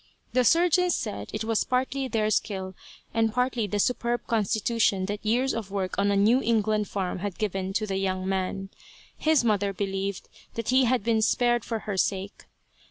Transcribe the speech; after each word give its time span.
The 0.33 0.43
surgeons 0.43 0.95
said 0.95 1.29
it 1.31 1.43
was 1.43 1.63
partly 1.63 2.07
their 2.07 2.31
skill, 2.31 2.73
and 3.13 3.31
partly 3.31 3.67
the 3.67 3.77
superb 3.77 4.25
constitution 4.25 5.05
that 5.05 5.23
years 5.23 5.53
of 5.53 5.69
work 5.69 5.93
on 5.99 6.09
a 6.09 6.15
New 6.15 6.41
England 6.41 6.87
farm 6.87 7.19
had 7.19 7.37
given 7.37 7.71
to 7.73 7.85
the 7.85 7.97
young 7.97 8.27
man. 8.27 8.69
His 9.15 9.43
mother 9.43 9.73
believed 9.73 10.27
that 10.55 10.69
he 10.69 10.85
had 10.85 11.03
been 11.03 11.21
spared 11.21 11.63
for 11.63 11.81
her 11.85 11.97
sake. 11.97 12.45